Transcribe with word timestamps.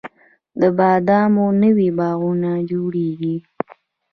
د 0.59 0.61
بادامو 0.77 1.45
نوي 1.63 1.89
باغونه 1.99 2.51
جوړیږي 2.69 3.35